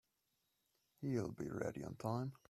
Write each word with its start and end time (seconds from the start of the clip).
He'll 1.01 1.31
be 1.31 1.47
ready 1.47 1.83
on 1.83 1.95
time. 1.97 2.33